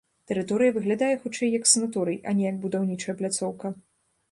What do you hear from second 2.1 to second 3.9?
а не як будаўнічая пляцоўка.